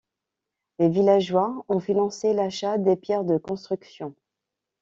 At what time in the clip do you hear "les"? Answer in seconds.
0.79-0.89